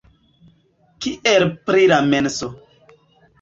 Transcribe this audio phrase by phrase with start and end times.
[1.05, 2.51] Kiel pri la menso?